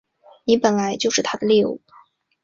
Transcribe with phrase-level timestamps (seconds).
[0.45, 1.79] 你本来就是他的猎物